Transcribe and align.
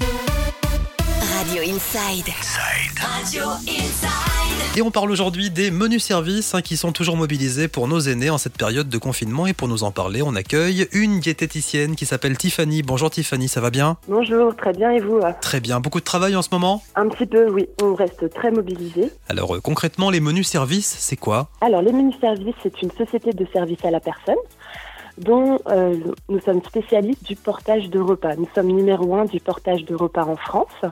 Radio 0.00 1.62
Inside. 1.62 2.32
Radio 3.00 3.44
Inside. 3.66 4.76
Et 4.76 4.82
on 4.82 4.90
parle 4.90 5.10
aujourd'hui 5.10 5.50
des 5.50 5.70
menus 5.70 6.04
services 6.04 6.54
hein, 6.54 6.62
qui 6.62 6.76
sont 6.76 6.92
toujours 6.92 7.16
mobilisés 7.16 7.68
pour 7.68 7.88
nos 7.88 8.00
aînés 8.00 8.30
en 8.30 8.38
cette 8.38 8.56
période 8.56 8.88
de 8.88 8.98
confinement. 8.98 9.46
Et 9.46 9.52
pour 9.52 9.68
nous 9.68 9.82
en 9.82 9.90
parler, 9.90 10.22
on 10.22 10.34
accueille 10.34 10.88
une 10.92 11.20
diététicienne 11.20 11.96
qui 11.96 12.06
s'appelle 12.06 12.36
Tiffany. 12.36 12.82
Bonjour 12.82 13.10
Tiffany, 13.10 13.48
ça 13.48 13.60
va 13.60 13.70
bien? 13.70 13.96
Bonjour, 14.08 14.54
très 14.54 14.72
bien 14.72 14.90
et 14.90 15.00
vous 15.00 15.20
Très 15.40 15.60
bien. 15.60 15.80
Beaucoup 15.80 16.00
de 16.00 16.04
travail 16.04 16.36
en 16.36 16.42
ce 16.42 16.48
moment? 16.52 16.82
Un 16.96 17.08
petit 17.08 17.26
peu, 17.26 17.50
oui. 17.50 17.68
On 17.82 17.94
reste 17.94 18.32
très 18.34 18.50
mobilisés. 18.50 19.10
Alors 19.28 19.56
euh, 19.56 19.60
concrètement, 19.60 20.10
les 20.10 20.20
menus 20.20 20.48
services, 20.48 20.96
c'est 20.98 21.16
quoi? 21.16 21.48
Alors, 21.60 21.82
les 21.82 21.92
menus 21.92 22.16
services, 22.20 22.54
c'est 22.62 22.82
une 22.82 22.90
société 22.92 23.32
de 23.32 23.46
service 23.52 23.84
à 23.84 23.90
la 23.90 24.00
personne 24.00 24.36
dont 25.18 25.58
euh, 25.68 25.96
nous 26.28 26.40
sommes 26.40 26.62
spécialistes 26.62 27.24
du 27.24 27.36
portage 27.36 27.90
de 27.90 28.00
repas. 28.00 28.36
Nous 28.36 28.48
sommes 28.54 28.68
numéro 28.68 29.14
un 29.14 29.24
du 29.24 29.40
portage 29.40 29.84
de 29.84 29.94
repas 29.94 30.24
en 30.24 30.36
France. 30.36 30.84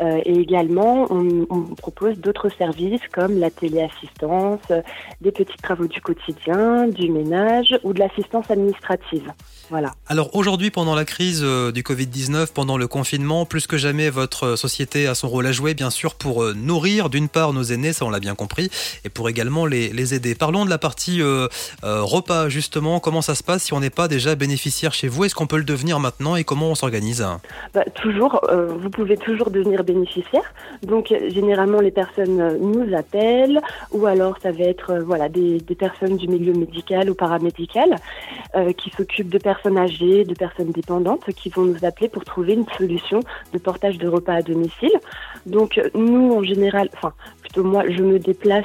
Euh, 0.00 0.20
et 0.24 0.38
également, 0.38 1.06
on, 1.10 1.46
on 1.50 1.60
propose 1.74 2.18
d'autres 2.18 2.48
services 2.48 3.00
comme 3.12 3.38
la 3.38 3.50
téléassistance, 3.50 4.60
euh, 4.70 4.82
des 5.20 5.32
petits 5.32 5.56
travaux 5.62 5.86
du 5.86 6.00
quotidien, 6.00 6.88
du 6.88 7.10
ménage 7.10 7.78
ou 7.84 7.92
de 7.92 8.00
l'assistance 8.00 8.50
administrative. 8.50 9.32
Voilà. 9.70 9.92
Alors 10.08 10.34
aujourd'hui, 10.36 10.70
pendant 10.70 10.94
la 10.94 11.04
crise 11.04 11.40
euh, 11.42 11.72
du 11.72 11.82
Covid-19, 11.82 12.52
pendant 12.52 12.76
le 12.76 12.86
confinement, 12.86 13.46
plus 13.46 13.66
que 13.66 13.76
jamais, 13.76 14.10
votre 14.10 14.56
société 14.56 15.06
a 15.06 15.14
son 15.14 15.28
rôle 15.28 15.46
à 15.46 15.52
jouer, 15.52 15.74
bien 15.74 15.90
sûr, 15.90 16.14
pour 16.16 16.44
nourrir 16.54 17.08
d'une 17.08 17.28
part 17.28 17.52
nos 17.52 17.62
aînés, 17.62 17.92
ça 17.92 18.04
on 18.04 18.10
l'a 18.10 18.20
bien 18.20 18.34
compris, 18.34 18.70
et 19.04 19.08
pour 19.08 19.28
également 19.28 19.66
les, 19.66 19.88
les 19.88 20.14
aider. 20.14 20.34
Parlons 20.34 20.64
de 20.64 20.70
la 20.70 20.78
partie 20.78 21.22
euh, 21.22 21.48
euh, 21.84 22.02
repas, 22.02 22.48
justement. 22.48 23.00
Comment 23.00 23.22
ça 23.22 23.34
se 23.34 23.42
passe 23.42 23.64
si 23.64 23.72
on 23.72 23.80
n'est 23.80 23.90
pas 23.90 24.08
déjà 24.08 24.34
bénéficiaire 24.34 24.92
chez 24.92 25.08
vous? 25.08 25.24
Est-ce 25.24 25.34
qu'on 25.34 25.46
peut 25.46 25.56
le 25.56 25.64
devenir 25.64 26.00
maintenant 26.00 26.36
et 26.36 26.44
comment 26.44 26.70
on 26.70 26.74
s'organise? 26.74 27.24
Bah, 27.72 27.84
toujours, 27.94 28.40
euh, 28.50 28.66
vous 28.66 28.90
pouvez 28.90 29.16
toujours 29.16 29.50
devenir 29.50 29.83
bénéficiaire. 29.84 30.52
Donc, 30.82 31.12
euh, 31.12 31.30
généralement, 31.30 31.80
les 31.80 31.90
personnes 31.90 32.40
euh, 32.40 32.58
nous 32.58 32.94
appellent, 32.94 33.60
ou 33.92 34.06
alors 34.06 34.36
ça 34.42 34.52
va 34.52 34.64
être 34.64 34.90
euh, 34.90 35.02
voilà 35.02 35.28
des, 35.28 35.60
personnes 35.78 36.16
du 36.16 36.28
milieu 36.28 36.52
médical 36.52 37.10
ou 37.10 37.14
paramédical 37.14 37.96
qui 38.78 38.90
s'occupent 38.90 39.30
de 39.30 39.38
personnes 39.38 39.76
âgées, 39.76 40.24
de 40.24 40.34
personnes 40.34 40.70
dépendantes, 40.70 41.24
qui 41.34 41.48
vont 41.48 41.64
nous 41.64 41.84
appeler 41.84 42.08
pour 42.08 42.24
trouver 42.24 42.52
une 42.52 42.66
solution 42.78 43.18
de 43.52 43.58
portage 43.58 43.98
de 43.98 44.06
repas 44.06 44.34
à 44.34 44.42
domicile. 44.42 44.92
Donc, 45.44 45.80
nous, 45.94 46.32
en 46.32 46.44
général, 46.44 46.88
enfin, 46.94 47.12
plutôt 47.42 47.64
moi, 47.64 47.82
je 47.88 48.02
me 48.02 48.20
déplace. 48.20 48.64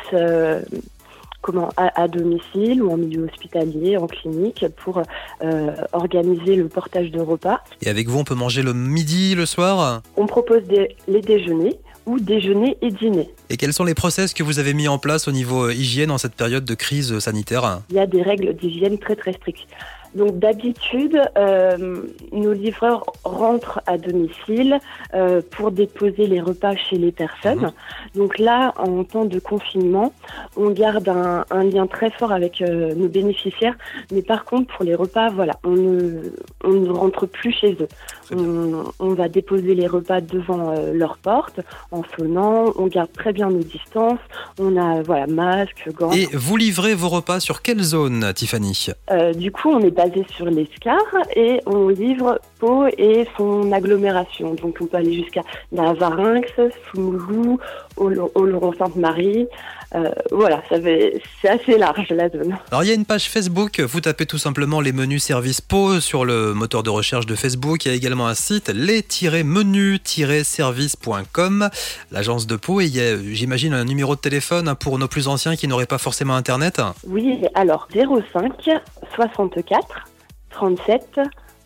Comment 1.42 1.70
à, 1.78 2.02
à 2.02 2.08
domicile 2.08 2.84
ou 2.84 2.92
en 2.92 2.98
milieu 2.98 3.24
hospitalier, 3.24 3.96
en 3.98 4.08
clinique, 4.08 4.66
pour 4.84 5.02
euh, 5.42 5.72
organiser 5.94 6.56
le 6.56 6.68
portage 6.68 7.12
de 7.12 7.22
repas. 7.22 7.62
Et 7.82 7.90
avec 7.90 8.10
vous, 8.10 8.20
on 8.20 8.24
peut 8.26 8.36
manger 8.36 8.62
le 8.62 8.74
midi, 8.74 9.36
le 9.36 9.46
soir? 9.46 10.02
On 10.18 10.26
propose 10.26 10.64
des, 10.64 10.96
les 11.08 11.22
déjeuners 11.22 11.80
ou 12.06 12.20
déjeuner 12.20 12.78
et 12.82 12.92
dîner. 12.92 13.30
Et 13.52 13.58
quels 13.58 13.74
sont 13.74 13.84
les 13.84 13.96
process 13.96 14.36
que 14.36 14.44
vous 14.44 14.60
avez 14.60 14.76
mis 14.76 14.88
en 14.88 15.00
place 15.00 15.28
au 15.28 15.32
niveau 15.32 15.66
euh, 15.66 15.74
hygiène 15.74 16.12
en 16.12 16.20
cette 16.20 16.36
période 16.36 16.66
de 16.66 16.76
crise 16.76 17.12
euh, 17.12 17.20
sanitaire 17.20 17.82
Il 17.90 17.96
y 17.96 18.00
a 18.00 18.06
des 18.06 18.22
règles 18.22 18.54
d'hygiène 18.54 19.00
très 19.00 19.16
très 19.16 19.34
strictes. 19.34 19.68
Donc 20.16 20.40
d'habitude, 20.40 21.22
euh, 21.38 22.02
nos 22.32 22.54
livreurs 22.54 23.06
rentrent 23.24 23.82
à 23.86 23.98
domicile 23.98 24.80
euh, 25.14 25.42
pour 25.52 25.72
déposer 25.72 26.26
les 26.26 26.42
repas 26.42 26.76
chez 26.76 26.98
les 26.98 27.12
personnes. 27.12 27.72
Donc 28.16 28.40
là, 28.40 28.74
en 28.78 29.04
temps 29.04 29.26
de 29.26 29.40
confinement, 29.40 30.14
on 30.58 30.72
garde 30.72 31.10
un, 31.10 31.46
un 31.52 31.64
lien 31.64 31.86
très 31.86 32.10
fort 32.10 32.32
avec 32.32 32.62
euh, 32.62 32.96
nos 32.96 33.08
bénéficiaires. 33.08 33.76
Mais 34.12 34.24
par 34.24 34.46
contre, 34.46 34.74
pour 34.76 34.84
les 34.84 34.96
repas, 34.96 35.30
voilà, 35.30 35.54
on 35.64 35.76
ne, 35.76 36.22
on 36.64 36.72
ne 36.72 36.90
rentre 36.90 37.28
plus 37.28 37.52
chez 37.52 37.78
eux. 37.80 37.88
On, 38.32 38.86
on 39.00 39.14
va 39.14 39.30
déposer 39.30 39.76
les 39.76 39.88
repas 39.88 40.22
devant 40.22 40.74
leur 40.92 41.18
porte 41.18 41.60
en 41.92 42.02
sonnant. 42.18 42.74
On 42.78 42.88
garde 42.88 43.12
très 43.12 43.34
bien 43.34 43.39
nos 43.48 43.64
distances. 43.64 44.20
On 44.60 44.76
a 44.78 45.02
voilà 45.02 45.28
masque, 45.28 45.90
gants. 45.94 46.12
Et 46.12 46.28
vous 46.34 46.58
livrez 46.58 46.96
vos 46.96 47.10
repas 47.10 47.40
sur 47.40 47.62
quelle 47.62 47.82
zone, 47.82 48.34
Tiffany? 48.34 48.88
Euh, 49.12 49.34
du 49.34 49.52
coup, 49.52 49.70
on 49.70 49.80
est 49.80 49.92
basé 49.92 50.26
sur 50.36 50.46
l'Escar 50.46 51.00
et 51.36 51.62
on 51.66 51.88
livre 51.88 52.40
Pau 52.60 52.88
et 52.98 53.26
son 53.38 53.72
agglomération. 53.72 54.54
Donc, 54.56 54.78
on 54.82 54.86
peut 54.86 54.98
aller 54.98 55.14
jusqu'à 55.14 55.42
Navarinx, 55.72 56.48
Soumoulou, 56.92 57.60
Oloron-Sainte-Marie. 57.98 59.48
Euh, 59.96 60.12
voilà, 60.32 60.62
c'est 60.70 61.50
assez 61.50 61.76
large 61.78 62.10
la 62.10 62.30
zone. 62.30 62.58
Alors 62.72 62.84
il 62.84 62.88
y 62.88 62.92
a 62.92 62.94
une 62.94 63.06
page 63.06 63.28
Facebook, 63.30 63.80
vous 63.80 64.02
tapez 64.02 64.28
tout 64.28 64.38
simplement 64.38 64.82
les 64.82 64.92
menus 64.92 65.24
services 65.24 65.62
Pau 65.62 66.00
sur 66.00 66.26
le 66.26 66.54
moteur 66.54 66.84
de 66.84 66.92
recherche 66.92 67.26
de 67.26 67.34
Facebook. 67.36 67.86
Il 67.86 67.88
y 67.90 67.92
a 67.92 67.96
également 67.96 68.28
un 68.28 68.36
site 68.36 68.70
les-menus-service.com, 68.70 71.70
l'agence 72.12 72.46
de 72.46 72.56
Pau. 72.56 72.82
Et 72.82 72.86
il 72.86 72.96
y 72.96 73.02
a, 73.02 73.18
j'imagine, 73.18 73.74
un 73.74 73.86
numéro 73.86 74.16
de 74.16 74.22
téléphone 74.22 74.68
hein, 74.68 74.76
pour 74.76 75.00
nos 75.00 75.08
plus 75.08 75.28
anciens 75.28 75.56
qui 75.56 75.68
n'auraient 75.68 75.88
pas 75.88 75.98
forcément 75.98 76.36
Internet. 76.36 76.80
Oui, 77.08 77.42
alors 77.56 77.88
05 77.94 78.70
64 79.16 80.06
37 80.52 81.20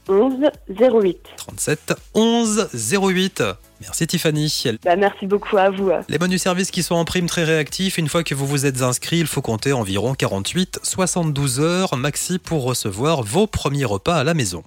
11 0.09 0.49
08. 0.69 1.19
37 1.37 1.93
11 2.13 2.69
08. 2.73 3.43
Merci 3.83 4.07
Tiffany. 4.07 4.63
Bah, 4.85 4.95
merci 4.95 5.27
beaucoup 5.27 5.57
à 5.57 5.69
vous. 5.69 5.91
Les 6.07 6.17
menus 6.17 6.41
services 6.41 6.71
qui 6.71 6.83
sont 6.83 6.95
en 6.95 7.05
prime 7.05 7.27
très 7.27 7.43
réactifs, 7.43 7.97
une 7.97 8.07
fois 8.07 8.23
que 8.23 8.33
vous 8.33 8.47
vous 8.47 8.65
êtes 8.65 8.81
inscrit, 8.81 9.19
il 9.19 9.27
faut 9.27 9.41
compter 9.41 9.73
environ 9.73 10.13
48 10.13 10.79
72 10.81 11.59
heures 11.59 11.97
maxi 11.97 12.39
pour 12.39 12.63
recevoir 12.63 13.23
vos 13.23 13.45
premiers 13.45 13.85
repas 13.85 14.15
à 14.15 14.23
la 14.23 14.33
maison. 14.33 14.63